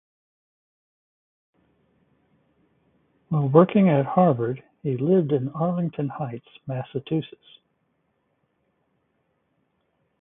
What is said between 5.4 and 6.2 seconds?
Arlington